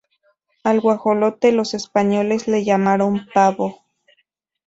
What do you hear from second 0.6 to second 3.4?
Al guajolote los españoles le llamaron